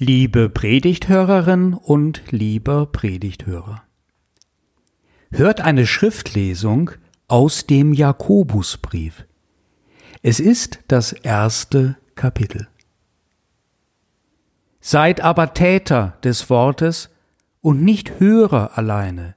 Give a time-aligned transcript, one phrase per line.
[0.00, 3.82] Liebe Predigthörerin und lieber Predigthörer.
[5.32, 6.92] Hört eine Schriftlesung
[7.26, 9.26] aus dem Jakobusbrief.
[10.22, 12.68] Es ist das erste Kapitel.
[14.80, 17.10] Seid aber Täter des Wortes
[17.60, 19.34] und nicht Hörer alleine,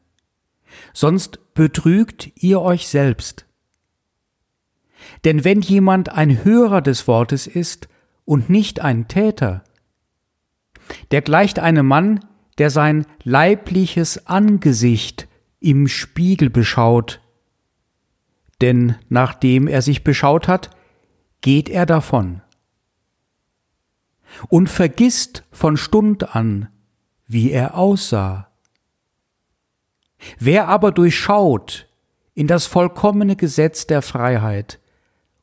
[0.93, 3.47] sonst betrügt ihr euch selbst.
[5.23, 7.89] Denn wenn jemand ein Hörer des Wortes ist
[8.25, 9.63] und nicht ein Täter,
[11.11, 12.25] der gleicht einem Mann,
[12.57, 15.27] der sein leibliches Angesicht
[15.59, 17.21] im Spiegel beschaut,
[18.61, 20.69] denn nachdem er sich beschaut hat,
[21.41, 22.41] geht er davon
[24.49, 26.69] und vergisst von Stund an,
[27.27, 28.47] wie er aussah.
[30.37, 31.87] Wer aber durchschaut
[32.33, 34.79] in das vollkommene Gesetz der Freiheit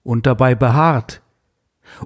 [0.02, 1.22] und dabei beharrt,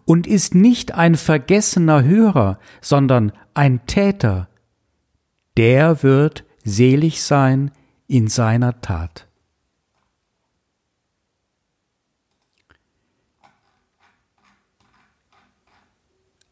[0.04, 4.48] und ist nicht ein vergessener Hörer, sondern ein Täter,
[5.56, 7.70] der wird selig sein
[8.06, 9.26] in seiner Tat.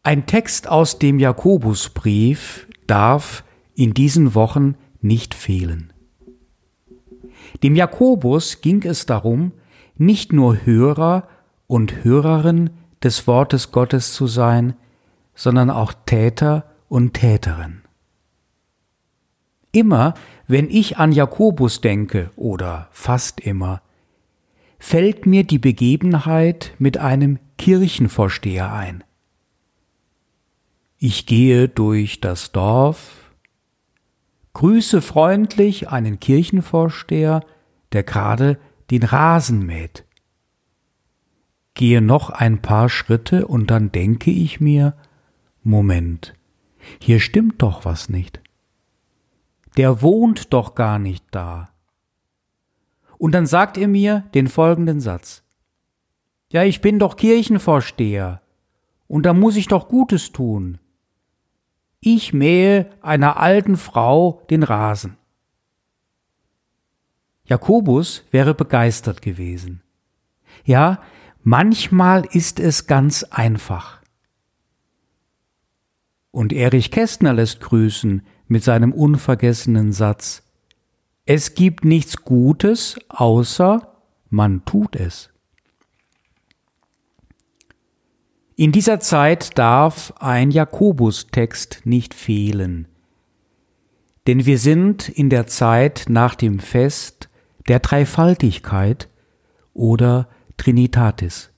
[0.02, 3.44] Ein Text aus dem Jakobusbrief darf
[3.74, 5.92] in diesen Wochen nicht fehlen.
[7.62, 9.52] Dem Jakobus ging es darum,
[9.96, 11.28] nicht nur Hörer
[11.66, 12.70] und Hörerin
[13.02, 14.74] des Wortes Gottes zu sein,
[15.34, 17.82] sondern auch Täter und Täterin.
[19.72, 20.14] Immer,
[20.46, 23.82] wenn ich an Jakobus denke, oder fast immer,
[24.78, 29.04] fällt mir die Begebenheit mit einem Kirchenvorsteher ein.
[30.98, 33.32] Ich gehe durch das Dorf,
[34.54, 37.44] grüße freundlich einen Kirchenvorsteher,
[37.92, 38.58] der gerade
[38.90, 40.04] den Rasen mäht
[41.80, 44.94] gehe noch ein paar Schritte und dann denke ich mir,
[45.62, 46.34] Moment,
[47.00, 48.42] hier stimmt doch was nicht.
[49.78, 51.70] Der wohnt doch gar nicht da.
[53.16, 55.42] Und dann sagt er mir den folgenden Satz.
[56.52, 58.42] Ja, ich bin doch Kirchenvorsteher,
[59.08, 60.80] und da muss ich doch Gutes tun.
[62.00, 65.16] Ich mähe einer alten Frau den Rasen.
[67.46, 69.80] Jakobus wäre begeistert gewesen.
[70.66, 71.00] Ja,
[71.42, 74.00] Manchmal ist es ganz einfach.
[76.30, 80.42] Und Erich Kästner lässt grüßen mit seinem unvergessenen Satz
[81.24, 83.96] Es gibt nichts Gutes, außer
[84.28, 85.30] man tut es.
[88.54, 92.86] In dieser Zeit darf ein Jakobus-Text nicht fehlen,
[94.26, 97.30] denn wir sind in der Zeit nach dem Fest
[97.68, 99.08] der Dreifaltigkeit
[99.72, 100.28] oder
[100.60, 101.50] Trinitatis.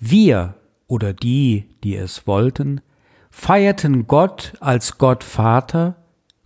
[0.00, 0.56] Wir
[0.88, 2.80] oder die, die es wollten,
[3.30, 6.02] feierten Gott als Gott Vater,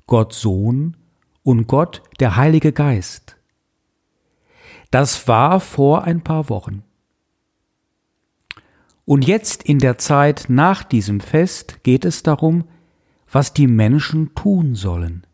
[0.07, 0.99] Gott Sohn
[1.43, 3.39] und Gott der Heilige Geist.
[4.91, 6.85] Das war vor ein paar Wochen.
[9.07, 12.65] Und jetzt in der Zeit nach diesem Fest geht es darum,
[13.31, 15.27] was die Menschen tun sollen.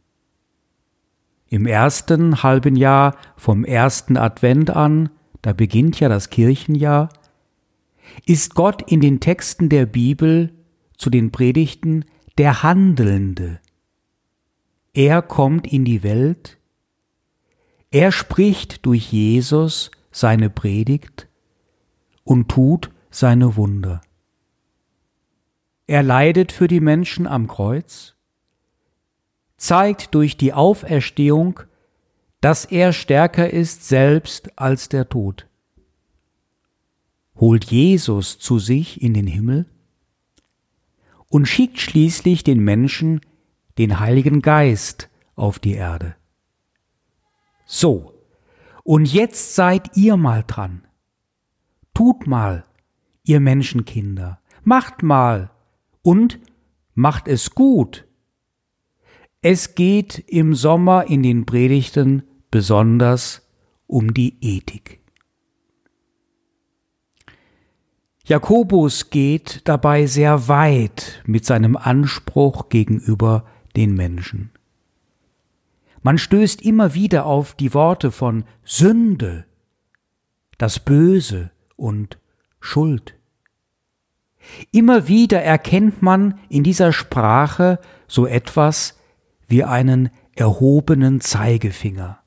[1.49, 5.11] Im ersten halben Jahr vom ersten Advent an
[5.43, 7.11] da beginnt ja das Kirchenjahr,
[8.27, 10.53] ist Gott in den Texten der Bibel
[10.97, 12.05] zu den Predigten
[12.39, 13.61] der Handelnde.
[14.95, 16.59] Er kommt in die Welt,
[17.91, 21.29] er spricht durch Jesus seine Predigt
[22.25, 24.03] und tut seine Wunder.
[25.87, 28.15] Er leidet für die Menschen am Kreuz,
[29.57, 31.61] zeigt durch die Auferstehung
[32.41, 35.47] dass er stärker ist selbst als der Tod.
[37.37, 39.67] Holt Jesus zu sich in den Himmel
[41.29, 43.21] und schickt schließlich den Menschen
[43.79, 46.17] den Heiligen Geist auf die Erde.
[47.67, 48.15] So,
[48.83, 50.87] und jetzt seid ihr mal dran.
[51.95, 52.65] Tut mal,
[53.25, 55.51] ihr Menschenkinder, macht mal
[56.03, 56.41] und
[56.95, 58.07] macht es gut.
[59.43, 63.43] Es geht im Sommer in den Predigten besonders
[63.87, 65.01] um die Ethik.
[68.25, 74.51] Jakobus geht dabei sehr weit mit seinem Anspruch gegenüber den Menschen.
[76.03, 79.47] Man stößt immer wieder auf die Worte von Sünde,
[80.59, 82.19] das Böse und
[82.61, 83.15] Schuld.
[84.73, 88.99] Immer wieder erkennt man in dieser Sprache so etwas
[89.47, 92.18] wie einen erhobenen Zeigefinger.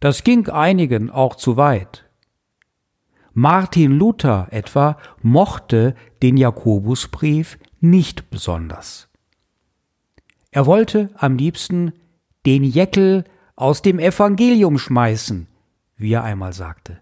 [0.00, 2.04] Das ging einigen auch zu weit.
[3.32, 9.08] Martin Luther etwa mochte den Jakobusbrief nicht besonders.
[10.50, 11.92] Er wollte am liebsten
[12.46, 13.24] den Jeckel
[13.54, 15.46] aus dem Evangelium schmeißen,
[15.96, 17.00] wie er einmal sagte.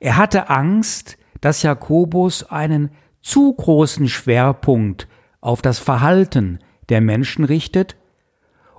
[0.00, 2.90] Er hatte Angst, dass Jakobus einen
[3.20, 5.08] zu großen Schwerpunkt
[5.40, 6.58] auf das Verhalten
[6.88, 7.96] der Menschen richtet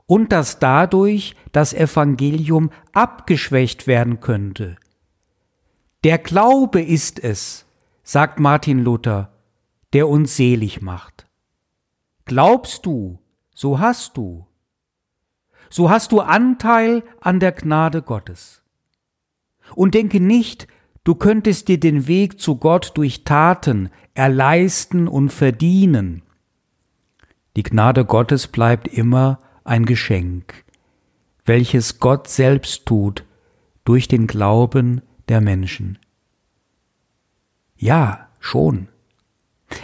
[0.08, 4.76] und dass dadurch das Evangelium abgeschwächt werden könnte.
[6.04, 7.66] Der Glaube ist es,
[8.04, 9.32] sagt Martin Luther,
[9.94, 11.28] der uns selig macht.
[12.26, 13.20] Glaubst du,
[13.54, 14.46] so hast du.
[15.70, 18.62] So hast du Anteil an der Gnade Gottes.
[19.74, 20.68] Und denke nicht,
[21.04, 26.22] du könntest dir den Weg zu Gott durch Taten erleisten und verdienen.
[27.56, 30.64] Die Gnade Gottes bleibt immer ein Geschenk,
[31.44, 33.26] welches Gott selbst tut
[33.84, 36.00] durch den Glauben der Menschen.
[37.76, 38.88] Ja, schon.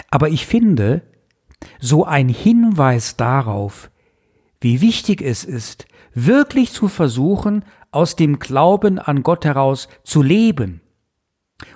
[0.10, 1.02] Aber ich finde,
[1.80, 3.92] so ein Hinweis darauf,
[4.60, 10.82] wie wichtig es ist, wirklich zu versuchen, aus dem Glauben an Gott heraus zu leben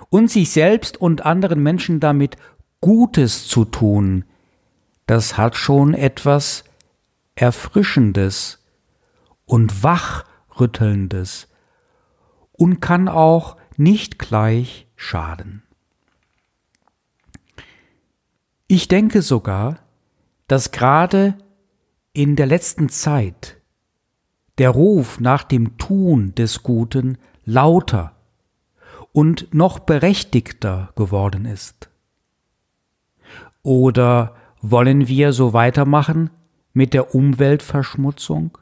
[0.08, 2.36] und sich selbst und anderen Menschen damit
[2.80, 4.24] Gutes zu tun,
[5.06, 6.64] das hat schon etwas
[7.36, 8.64] Erfrischendes
[9.44, 11.48] und Wachrüttelndes
[12.52, 15.62] und kann auch nicht gleich schaden.
[18.68, 19.78] Ich denke sogar,
[20.48, 21.36] dass gerade
[22.14, 23.58] in der letzten Zeit
[24.56, 28.16] der Ruf nach dem Tun des Guten lauter
[29.12, 31.90] und noch berechtigter geworden ist.
[33.62, 36.30] Oder wollen wir so weitermachen
[36.76, 38.58] mit der Umweltverschmutzung?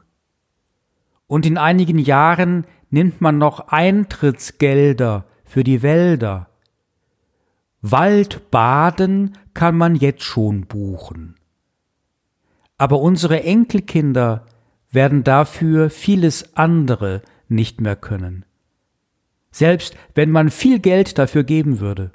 [1.27, 6.47] Und in einigen Jahren nimmt man noch Eintrittsgelder für die Wälder.
[7.81, 11.35] Waldbaden kann man jetzt schon buchen.
[12.77, 14.45] Aber unsere Enkelkinder
[14.91, 18.45] werden dafür vieles andere nicht mehr können.
[19.51, 22.11] Selbst wenn man viel Geld dafür geben würde.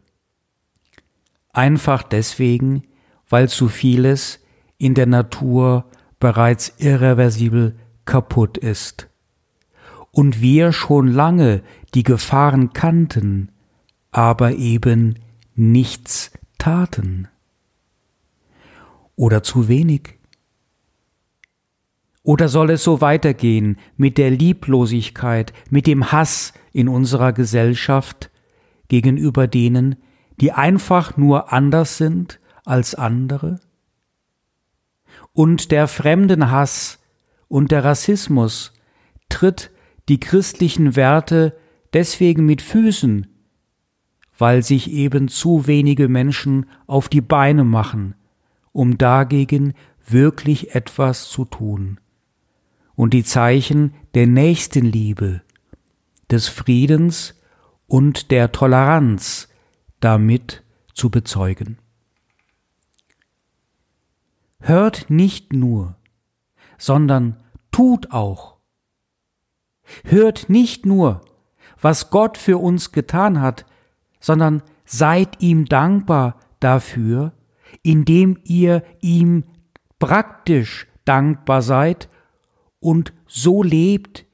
[1.53, 2.85] Einfach deswegen,
[3.29, 4.40] weil zu vieles
[4.81, 5.85] in der Natur
[6.19, 9.09] bereits irreversibel kaputt ist.
[10.11, 11.63] Und wir schon lange
[11.95, 13.53] die Gefahren kannten,
[14.11, 15.21] aber eben
[15.55, 17.29] nichts taten.
[19.17, 20.19] Oder zu wenig.
[22.23, 28.31] Oder soll es so weitergehen mit der Lieblosigkeit, mit dem Hass in unserer Gesellschaft
[28.89, 29.97] gegenüber denen,
[30.41, 33.61] die einfach nur anders sind als andere?
[35.41, 36.99] Und der Fremdenhass
[37.49, 38.75] und der Rassismus
[39.31, 39.71] tritt
[40.11, 41.57] die christlichen Werte
[41.95, 43.27] deswegen mit Füßen,
[44.37, 48.17] weil sich eben zu wenige Menschen auf die Beine machen,
[48.73, 49.73] um dagegen
[50.07, 52.01] wirklich etwas zu tun.
[52.95, 55.41] Und die Zeichen der Nächstenliebe,
[56.31, 57.41] des Friedens
[57.87, 59.49] und der Toleranz
[60.01, 61.79] damit zu bezeugen.
[64.61, 65.97] Hört nicht nur,
[66.79, 67.37] sondern
[67.73, 68.57] tut auch.
[70.05, 71.23] Hört nicht nur,
[71.81, 73.65] was Gott für uns getan hat,
[74.21, 77.33] sondern seid ihm dankbar dafür,
[77.83, 79.45] indem ihr ihm
[79.99, 82.09] praktisch dankbar seid
[82.81, 84.27] und so lebt,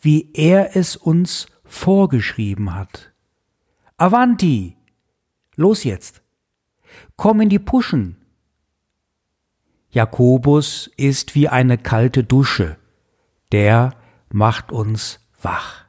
[0.00, 3.12] wie er es uns vorgeschrieben hat.
[3.96, 4.76] Avanti!
[5.54, 6.22] Los jetzt!
[7.16, 8.25] Komm in die Puschen!
[9.96, 12.76] Jakobus ist wie eine kalte Dusche,
[13.50, 13.94] der
[14.28, 15.86] macht uns wach.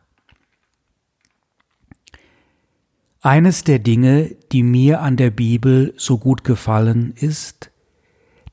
[3.19, 7.69] Eines der Dinge, die mir an der Bibel so gut gefallen, ist,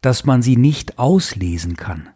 [0.01, 2.09] dass man sie nicht auslesen kann.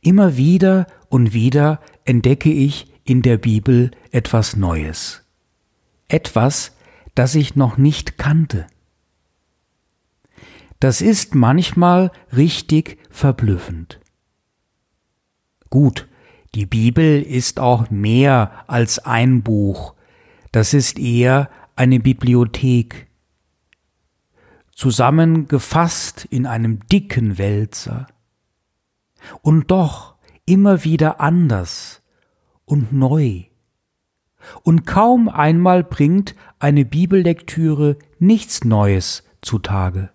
[0.00, 5.22] Immer wieder und wieder entdecke ich in der Bibel etwas Neues.
[6.08, 6.76] Etwas,
[7.14, 8.66] das ich noch nicht kannte.
[10.82, 14.00] Das ist manchmal richtig verblüffend.
[15.70, 16.08] Gut,
[16.56, 19.94] die Bibel ist auch mehr als ein Buch,
[20.50, 23.06] das ist eher eine Bibliothek,
[24.74, 28.08] zusammengefasst in einem dicken Wälzer.
[29.40, 32.02] Und doch immer wieder anders
[32.64, 33.44] und neu.
[34.64, 40.10] Und kaum einmal bringt eine Bibellektüre nichts Neues zutage.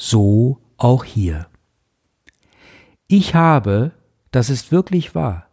[0.00, 1.48] So auch hier.
[3.08, 3.90] Ich habe,
[4.30, 5.50] das ist wirklich wahr,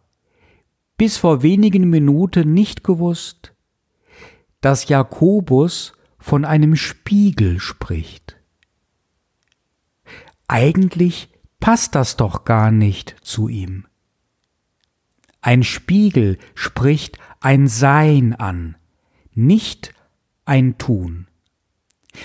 [0.96, 3.54] bis vor wenigen Minuten nicht gewusst,
[4.60, 8.36] dass Jakobus von einem Spiegel spricht.
[10.46, 13.88] Eigentlich passt das doch gar nicht zu ihm.
[15.40, 18.76] Ein Spiegel spricht ein Sein an,
[19.34, 19.92] nicht
[20.44, 21.26] ein Tun.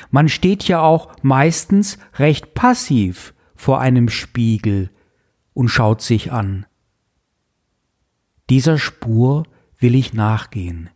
[0.10, 4.90] Man steht ja auch meistens recht passiv vor einem Spiegel
[5.54, 6.66] und schaut sich an.
[8.50, 9.44] Dieser Spur
[9.78, 10.90] will ich nachgehen.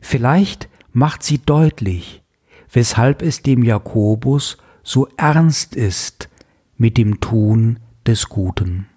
[0.00, 2.22] Vielleicht macht sie deutlich,
[2.70, 6.28] weshalb es dem Jakobus so ernst ist
[6.76, 8.88] mit dem Tun des Guten.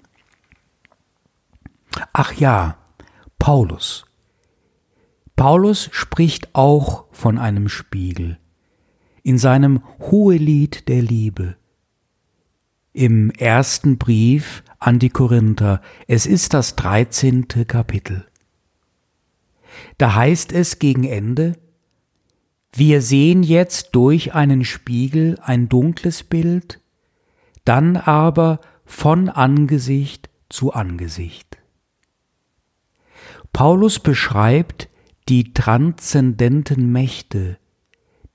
[2.14, 2.78] Ach ja,
[3.40, 4.06] Paulus.
[5.36, 8.40] Paulus spricht auch von einem Spiegel
[9.26, 11.56] in seinem Hohelied der Liebe.
[12.94, 18.28] Im ersten Brief an die Korinther, es ist das dreizehnte Kapitel.
[19.98, 21.58] Da heißt es gegen Ende,
[22.72, 26.80] wir sehen jetzt durch einen Spiegel ein dunkles Bild,
[27.64, 31.58] dann aber von Angesicht zu Angesicht.
[33.54, 34.88] Paulus beschreibt
[35.30, 37.58] die transzendenten Mächte,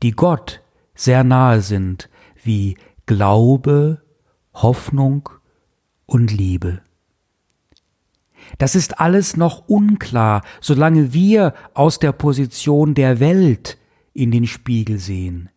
[0.03, 0.60] die Gott
[1.01, 2.11] sehr nahe sind,
[2.43, 2.77] wie
[3.07, 4.03] Glaube,
[4.53, 5.31] Hoffnung
[6.05, 6.83] und Liebe.
[8.59, 13.79] Das ist alles noch unklar, solange wir aus der Position der Welt
[14.13, 15.49] in den Spiegel sehen.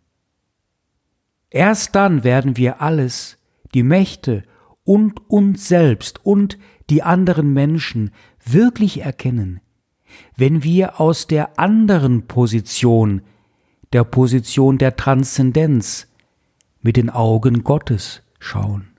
[1.49, 3.37] Erst dann werden wir alles,
[3.73, 4.43] die Mächte
[4.85, 6.57] und uns selbst und
[6.89, 8.11] die anderen Menschen
[8.45, 9.59] wirklich erkennen,
[10.37, 13.23] wenn wir aus der anderen Position,
[13.93, 16.07] der Position der Transzendenz,
[16.81, 18.89] mit den Augen Gottes schauen.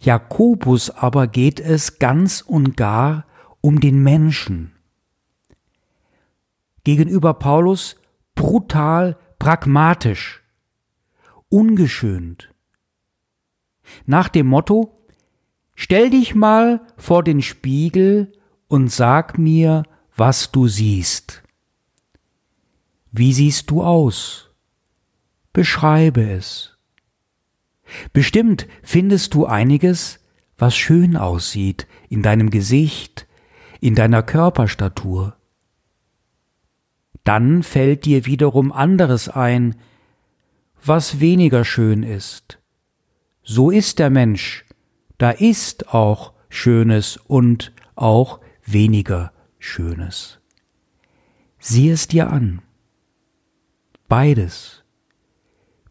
[0.00, 3.26] Jakobus aber geht es ganz und gar
[3.60, 4.72] um den Menschen.
[6.84, 7.96] Gegenüber Paulus
[8.34, 10.42] brutal pragmatisch,
[11.50, 12.54] ungeschönt.
[14.06, 15.04] Nach dem Motto,
[15.74, 18.32] stell dich mal vor den Spiegel
[18.68, 19.82] und sag mir,
[20.16, 21.39] was du siehst.
[23.12, 24.50] Wie siehst du aus?
[25.52, 26.76] Beschreibe es.
[28.12, 30.20] Bestimmt findest du einiges,
[30.56, 33.26] was schön aussieht in deinem Gesicht,
[33.80, 35.36] in deiner Körperstatur.
[37.24, 39.74] Dann fällt dir wiederum anderes ein,
[40.84, 42.58] was weniger schön ist.
[43.42, 44.64] So ist der Mensch,
[45.18, 50.38] da ist auch Schönes und auch weniger Schönes.
[51.58, 52.62] Sieh es dir an.
[54.10, 54.82] Beides.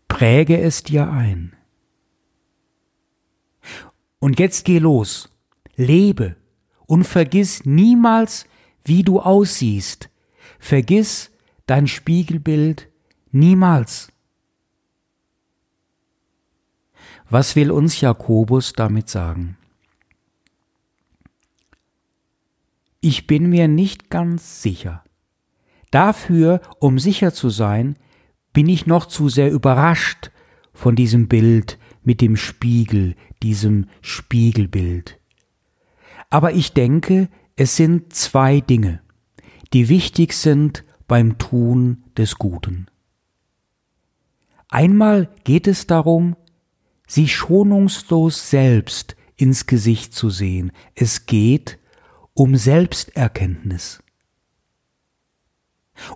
[0.09, 1.55] Präge es dir ein.
[4.19, 5.29] Und jetzt geh los,
[5.77, 6.35] lebe
[6.85, 8.45] und vergiss niemals,
[8.83, 10.09] wie du aussiehst.
[10.59, 11.31] Vergiss
[11.65, 12.89] dein Spiegelbild
[13.31, 14.11] niemals.
[17.29, 19.57] Was will uns Jakobus damit sagen?
[22.99, 25.05] Ich bin mir nicht ganz sicher.
[25.89, 27.95] Dafür, um sicher zu sein,
[28.59, 30.31] bin ich noch zu sehr überrascht
[30.73, 35.17] von diesem Bild mit dem Spiegel, diesem Spiegelbild.
[36.29, 39.01] Aber ich denke, es sind zwei Dinge,
[39.71, 42.87] die wichtig sind beim Tun des Guten.
[44.67, 46.35] Einmal geht es darum,
[47.07, 50.73] sich schonungslos selbst ins Gesicht zu sehen.
[50.95, 51.79] Es geht
[52.33, 54.03] um Selbsterkenntnis.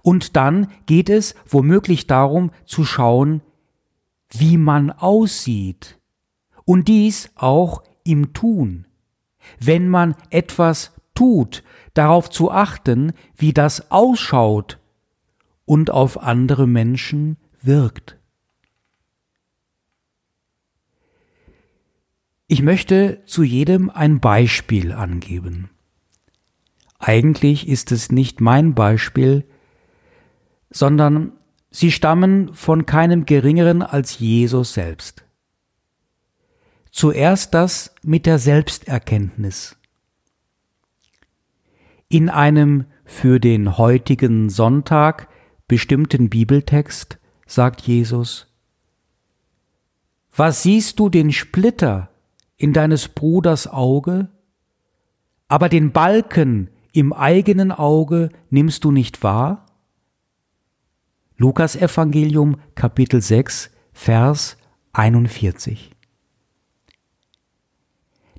[0.02, 3.42] Und dann geht es womöglich darum zu schauen,
[4.30, 6.00] wie man aussieht
[6.66, 8.88] und dies auch im Tun.
[9.60, 11.64] Wenn man etwas tut,
[11.94, 14.80] darauf zu achten, wie das ausschaut
[15.66, 18.18] und auf andere Menschen wirkt.
[22.48, 25.70] Ich möchte zu jedem ein Beispiel angeben.
[27.00, 29.46] Eigentlich ist es nicht mein Beispiel,
[30.74, 31.32] sondern
[31.70, 35.24] sie stammen von keinem geringeren als Jesus selbst.
[36.92, 39.78] Zuerst das mit der Selbsterkenntnis.
[42.10, 45.30] In einem für den heutigen Sonntag
[45.68, 48.48] bestimmten Bibeltext sagt Jesus,
[50.36, 52.10] Was siehst du den Splitter
[52.58, 54.30] in deines Bruders Auge,
[55.48, 59.66] aber den Balken im eigenen Auge nimmst du nicht wahr?
[61.36, 64.56] Lukas Evangelium Kapitel 6 Vers
[64.94, 65.90] 41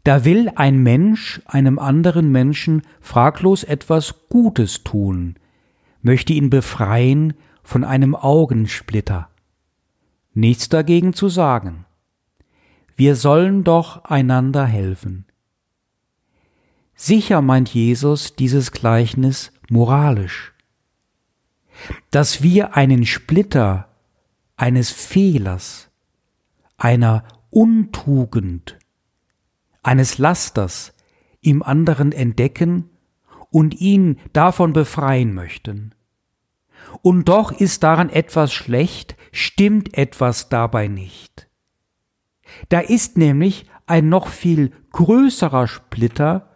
[0.05, 5.35] Da will ein Mensch einem anderen Menschen fraglos etwas Gutes tun,
[6.03, 7.35] möchte ihn befreien
[7.65, 9.29] von einem Augensplitter.
[10.33, 11.87] Nichts dagegen zu sagen.
[12.95, 15.27] Wir sollen doch einander helfen.
[16.95, 20.54] Sicher meint Jesus dieses Gleichnis moralisch.
[22.11, 23.89] Dass wir einen Splitter
[24.57, 25.91] eines Fehlers,
[26.77, 28.79] einer Untugend,
[29.83, 30.95] eines Lasters
[31.41, 32.91] im anderen entdecken
[33.51, 35.95] und ihn davon befreien möchten.
[37.03, 41.49] Und doch ist daran etwas schlecht, stimmt etwas dabei nicht.
[42.69, 46.51] Da ist nämlich ein noch viel größerer Splitter,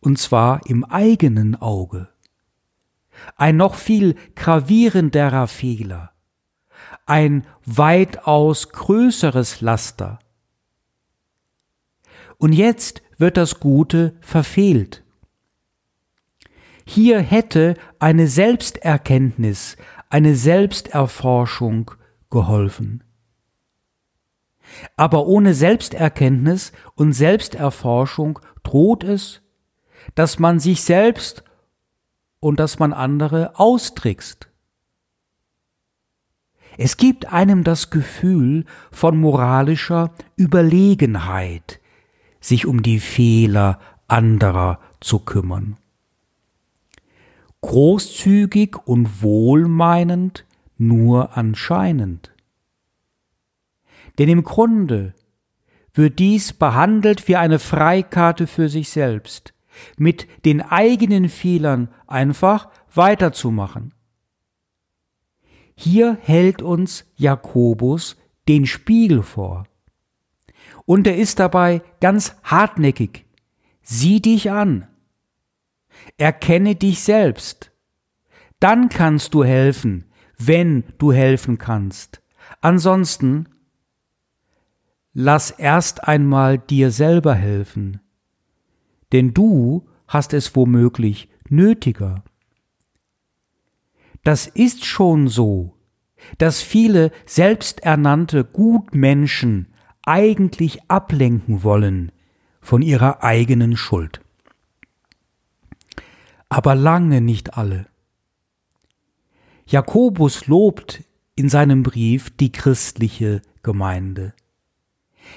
[0.00, 2.08] und zwar im eigenen Auge.
[3.36, 6.12] Ein noch viel gravierenderer Fehler,
[7.06, 10.18] ein weitaus größeres Laster.
[12.38, 15.04] Und jetzt wird das Gute verfehlt.
[16.86, 19.76] Hier hätte eine Selbsterkenntnis,
[20.08, 21.92] eine Selbsterforschung
[22.30, 23.04] geholfen.
[24.96, 29.42] Aber ohne Selbsterkenntnis und Selbsterforschung droht es,
[30.14, 31.44] dass man sich selbst
[32.40, 34.48] und dass man andere austrickst.
[36.78, 41.80] Es gibt einem das Gefühl von moralischer Überlegenheit,
[42.40, 43.78] sich um die Fehler
[44.08, 45.76] anderer zu kümmern.
[47.60, 50.46] Großzügig und wohlmeinend
[50.78, 52.32] nur anscheinend.
[54.18, 55.14] Denn im Grunde
[55.92, 59.52] wird dies behandelt wie eine Freikarte für sich selbst,
[59.98, 63.94] mit den eigenen Fehlern einfach weiterzumachen.
[65.74, 68.16] Hier hält uns Jakobus
[68.48, 69.64] den Spiegel vor.
[70.84, 73.26] Und er ist dabei ganz hartnäckig.
[73.82, 74.86] Sieh dich an.
[76.18, 77.72] Erkenne dich selbst.
[78.58, 80.04] Dann kannst du helfen,
[80.36, 82.22] wenn du helfen kannst.
[82.60, 83.48] Ansonsten
[85.12, 88.00] lass erst einmal dir selber helfen
[89.12, 92.24] denn du hast es womöglich nötiger.
[94.22, 95.74] Das ist schon so,
[96.38, 99.68] dass viele selbsternannte Gutmenschen
[100.02, 102.12] eigentlich ablenken wollen
[102.60, 104.20] von ihrer eigenen Schuld.
[106.48, 107.86] Aber lange nicht alle.
[109.66, 111.04] Jakobus lobt
[111.36, 114.34] in seinem Brief die christliche Gemeinde.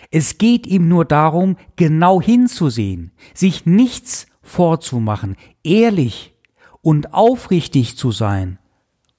[0.10, 6.36] Es geht ihm nur darum, genau hinzusehen, sich nichts vorzumachen, ehrlich
[6.82, 8.60] und aufrichtig zu sein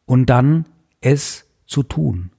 [0.07, 0.67] und dann
[1.01, 2.31] es zu tun.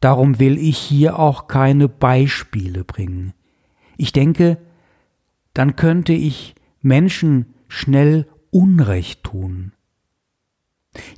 [0.00, 3.34] Darum will ich hier auch keine Beispiele bringen.
[3.96, 4.58] Ich denke,
[5.54, 9.72] dann könnte ich Menschen schnell Unrecht tun.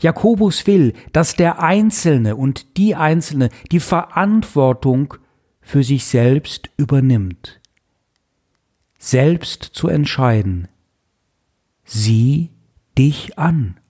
[0.01, 5.14] Jakobus will, dass der Einzelne und die Einzelne die Verantwortung
[5.61, 7.60] für sich selbst übernimmt.
[9.03, 10.69] Selbst zu entscheiden.
[11.85, 12.51] Sieh
[12.99, 13.81] dich an.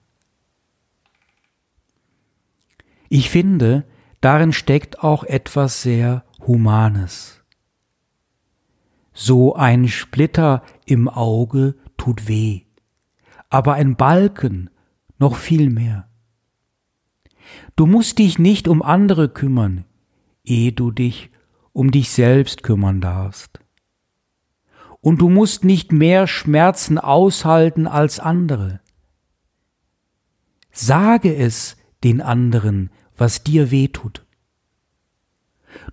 [3.09, 3.83] Ich finde,
[4.21, 7.43] darin steckt auch etwas sehr Humanes.
[9.11, 12.61] So ein Splitter im Auge tut weh,
[13.49, 14.69] aber ein Balken
[15.19, 16.07] noch viel mehr.
[17.75, 19.83] Du musst dich nicht um andere kümmern,
[20.45, 21.31] ehe du dich
[21.73, 23.59] um dich selbst kümmern darfst.
[25.01, 28.79] Und du musst nicht mehr Schmerzen aushalten als andere.
[30.71, 34.25] Sage es den anderen, was dir weh tut.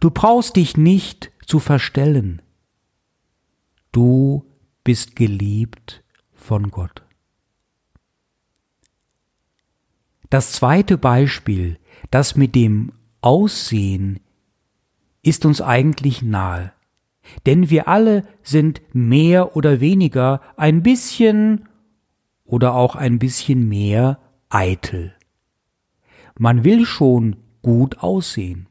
[0.00, 2.42] Du brauchst dich nicht zu verstellen.
[3.92, 4.44] Du
[4.84, 7.02] bist geliebt von Gott.
[10.30, 11.78] Das zweite Beispiel,
[12.10, 12.92] das mit dem
[13.22, 14.20] Aussehen,
[15.22, 16.72] ist uns eigentlich nahe.
[17.46, 21.68] Denn wir alle sind mehr oder weniger ein bisschen
[22.44, 25.14] oder auch ein bisschen mehr eitel.
[26.38, 28.68] Man will schon gut aussehen.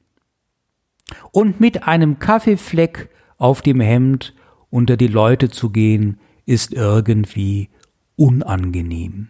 [1.31, 4.33] Und mit einem Kaffeefleck auf dem Hemd
[4.69, 7.69] unter die Leute zu gehen, ist irgendwie
[8.15, 9.29] unangenehm.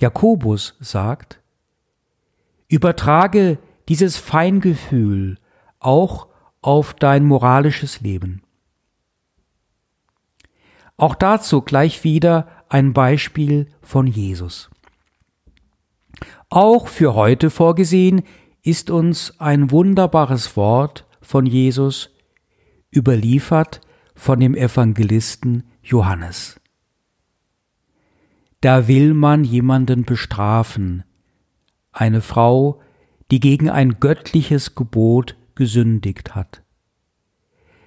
[0.00, 1.40] Jakobus sagt,
[2.68, 5.38] übertrage dieses Feingefühl
[5.80, 6.28] auch
[6.60, 8.42] auf dein moralisches Leben.
[10.96, 14.70] Auch dazu gleich wieder ein Beispiel von Jesus.
[16.50, 18.22] Auch für heute vorgesehen
[18.62, 22.10] ist uns ein wunderbares Wort von Jesus
[22.94, 23.80] überliefert
[24.14, 26.60] von dem Evangelisten Johannes.
[28.60, 31.04] Da will man jemanden bestrafen,
[31.92, 32.80] eine Frau,
[33.30, 36.62] die gegen ein göttliches Gebot gesündigt hat.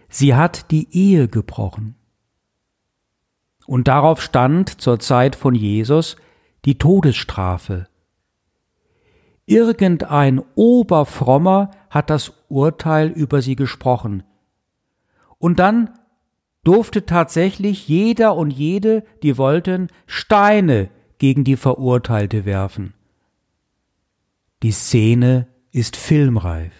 [0.09, 1.95] Sie hat die Ehe gebrochen.
[3.65, 6.17] Und darauf stand zur Zeit von Jesus
[6.65, 7.87] die Todesstrafe.
[9.45, 14.23] Irgendein Oberfrommer hat das Urteil über sie gesprochen.
[15.39, 15.97] Und dann
[16.63, 22.93] durfte tatsächlich jeder und jede, die wollten, Steine gegen die Verurteilte werfen.
[24.61, 26.73] Die Szene ist filmreif.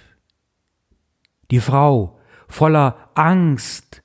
[1.51, 4.03] Die Frau, voller Angst,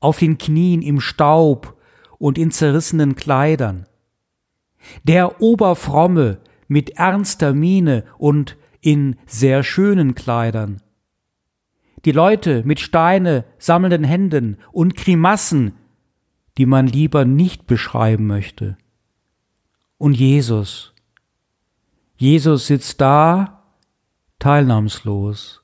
[0.00, 1.76] auf den Knien im Staub
[2.18, 3.86] und in zerrissenen Kleidern.
[5.04, 10.80] Der Oberfromme mit ernster Miene und in sehr schönen Kleidern.
[12.04, 15.72] Die Leute mit Steine sammelnden Händen und Grimassen,
[16.56, 18.76] die man lieber nicht beschreiben möchte.
[19.96, 20.94] Und Jesus.
[22.16, 23.64] Jesus sitzt da,
[24.38, 25.57] teilnahmslos,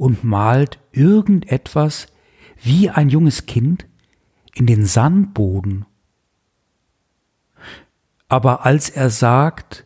[0.00, 2.06] und malt irgendetwas
[2.56, 3.84] wie ein junges Kind
[4.54, 5.84] in den Sandboden.
[8.26, 9.84] Aber als er sagt,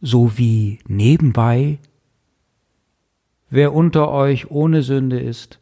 [0.00, 1.78] so wie nebenbei,
[3.48, 5.60] wer unter euch ohne Sünde ist,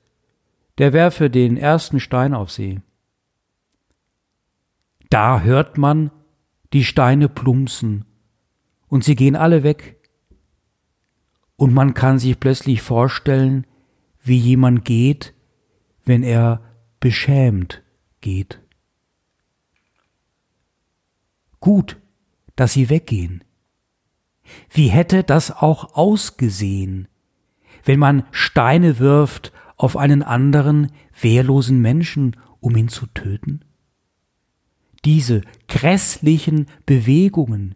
[0.78, 2.80] der werfe den ersten Stein auf sie.
[5.10, 6.10] Da hört man
[6.72, 8.06] die Steine plumpsen
[8.88, 9.95] und sie gehen alle weg
[11.56, 13.66] und man kann sich plötzlich vorstellen,
[14.22, 15.34] wie jemand geht,
[16.04, 16.62] wenn er
[17.00, 17.82] beschämt
[18.20, 18.60] geht.
[21.60, 21.98] Gut,
[22.54, 23.42] dass sie weggehen.
[24.70, 27.08] Wie hätte das auch ausgesehen,
[27.84, 33.64] wenn man Steine wirft auf einen anderen wehrlosen Menschen, um ihn zu töten?
[35.04, 37.74] Diese grässlichen Bewegungen,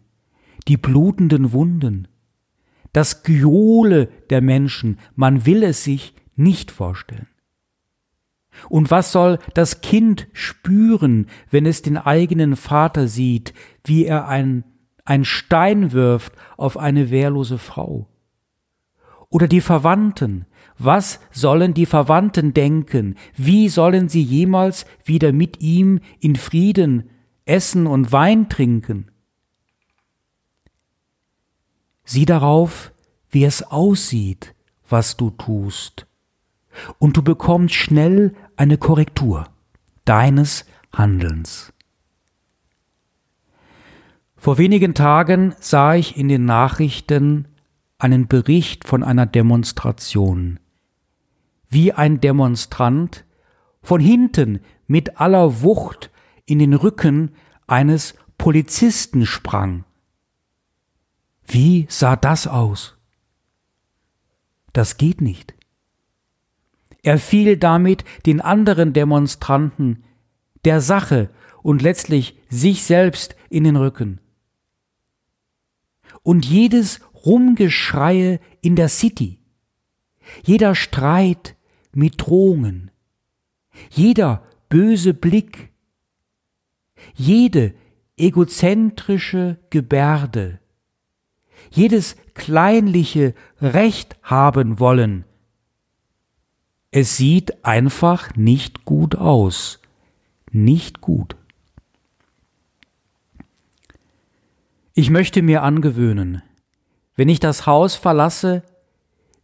[0.67, 2.07] die blutenden Wunden,
[2.93, 7.27] das Gejohle der Menschen, man will es sich nicht vorstellen.
[8.69, 13.53] Und was soll das Kind spüren, wenn es den eigenen Vater sieht,
[13.85, 14.63] wie er ein,
[15.05, 18.07] ein Stein wirft auf eine wehrlose Frau?
[19.29, 20.45] Oder die Verwandten,
[20.77, 23.15] was sollen die Verwandten denken?
[23.35, 27.09] Wie sollen sie jemals wieder mit ihm in Frieden
[27.45, 29.10] essen und Wein trinken?
[32.11, 32.91] Sieh darauf,
[33.29, 34.53] wie es aussieht,
[34.89, 36.07] was du tust,
[36.99, 39.45] und du bekommst schnell eine Korrektur
[40.03, 41.71] deines Handelns.
[44.35, 47.47] Vor wenigen Tagen sah ich in den Nachrichten
[47.97, 50.59] einen Bericht von einer Demonstration,
[51.69, 53.23] wie ein Demonstrant
[53.81, 56.11] von hinten mit aller Wucht
[56.45, 57.31] in den Rücken
[57.67, 59.85] eines Polizisten sprang
[61.53, 62.97] wie sah das aus?
[64.73, 65.53] Das geht nicht.
[67.03, 70.03] Er fiel damit den anderen Demonstranten,
[70.63, 71.29] der Sache
[71.63, 74.19] und letztlich sich selbst in den Rücken.
[76.23, 79.39] Und jedes Rumgeschreie in der City,
[80.43, 81.55] jeder Streit
[81.93, 82.91] mit Drohungen,
[83.89, 85.71] jeder böse Blick,
[87.15, 87.73] jede
[88.15, 90.60] egozentrische Gebärde,
[91.71, 95.25] jedes kleinliche Recht haben wollen.
[96.91, 99.79] Es sieht einfach nicht gut aus.
[100.51, 101.37] Nicht gut.
[104.93, 106.43] Ich möchte mir angewöhnen,
[107.15, 108.63] wenn ich das Haus verlasse,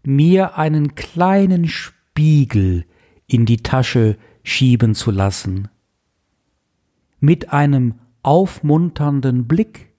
[0.03, 2.85] mir einen kleinen Spiegel
[3.27, 5.69] in die Tasche schieben zu lassen,
[7.19, 9.93] mit einem aufmunternden Blick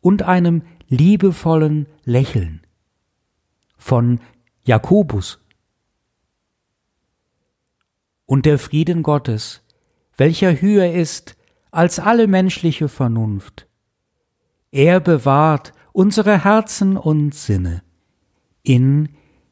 [0.00, 2.66] und einem liebevollen Lächeln
[3.78, 4.20] von
[4.64, 5.38] Jakobus.
[8.26, 9.62] Und der Frieden Gottes,
[10.16, 11.36] welcher höher ist
[11.70, 13.66] als alle menschliche Vernunft,
[14.72, 17.82] er bewahrt unsere Herzen und Sinne
[18.62, 19.08] in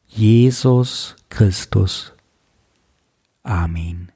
[0.07, 2.13] Jesus Christus.
[3.43, 4.13] Amen.